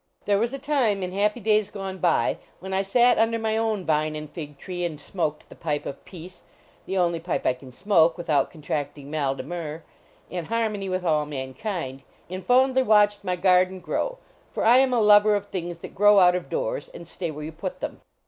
There 0.25 0.39
was 0.39 0.51
a 0.51 0.57
time, 0.57 1.03
in 1.03 1.11
happy 1.11 1.39
days 1.39 1.69
gone 1.69 1.99
by, 1.99 2.39
when 2.59 2.73
I 2.73 2.81
sat 2.81 3.19
under 3.19 3.37
my 3.37 3.55
own 3.55 3.85
vine 3.85 4.15
and 4.15 4.27
fig 4.27 4.57
tree 4.57 4.83
and 4.83 4.99
smoked 4.99 5.47
the 5.47 5.53
pipe 5.55 5.85
of 5.85 6.03
peace 6.05 6.41
the 6.87 6.97
only 6.97 7.19
pipe 7.19 7.45
I 7.45 7.53
can 7.53 7.71
smoke 7.71 8.17
without 8.17 8.49
contracting 8.49 9.11
mal 9.11 9.35
dc 9.35 9.45
mer 9.45 9.83
in 10.27 10.45
harmony 10.45 10.89
with 10.89 11.05
all 11.05 11.27
mankind, 11.27 12.01
and 12.31 12.43
fondly 12.43 12.81
watched 12.81 13.23
my 13.23 13.35
garden 13.35 13.79
grow, 13.79 14.17
for 14.51 14.65
I 14.65 14.77
am 14.77 14.91
a 14.91 14.99
lover 14.99 15.35
of 15.35 15.45
things 15.49 15.77
that 15.85 15.93
grow 15.93 16.17
out 16.19 16.33
of 16.33 16.49
doors 16.49 16.89
and 16.89 17.07
stay 17.07 17.29
where 17.29 17.45
you 17.45 17.51
put 17.51 17.79
them. 17.79 18.01